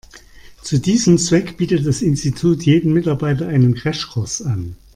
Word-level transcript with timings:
Zu 0.63 0.79
diesem 0.79 1.19
Zweck 1.19 1.57
bietet 1.57 1.85
das 1.85 2.01
Institut 2.01 2.63
jedem 2.63 2.91
Mitarbeiter 2.93 3.47
einen 3.47 3.75
Crashkurs 3.75 4.41
an. 4.41 4.75